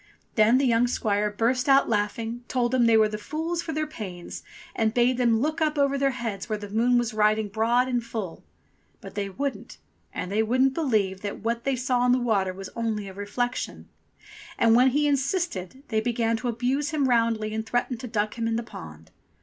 [0.33, 3.09] Then the young squire burst out no ENGLISH FAIRY TALES laughing, told them they were
[3.11, 4.41] fools for their pains,
[4.75, 8.03] and bade them look up over their heads where the moon was riding broad and
[8.03, 8.43] full.
[8.99, 9.77] But they wouldn't,
[10.11, 13.89] and they wouldn't believe that what they saw in the water was only a reflection.
[14.57, 18.47] And when he insisted they began to abuse him roundly and threaten to duck him
[18.47, 19.11] in the pond.